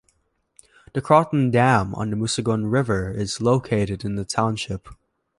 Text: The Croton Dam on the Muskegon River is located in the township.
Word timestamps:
The 0.93 1.01
Croton 1.03 1.51
Dam 1.51 1.93
on 1.93 2.09
the 2.09 2.15
Muskegon 2.15 2.65
River 2.65 3.11
is 3.11 3.39
located 3.39 4.03
in 4.03 4.15
the 4.15 4.25
township. 4.25 4.89